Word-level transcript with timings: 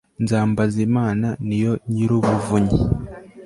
nzambaza 0.23 0.77
imana, 0.87 1.27
ni 1.47 1.57
yo 1.63 1.73
nyir'ubuvunyi 1.91 2.79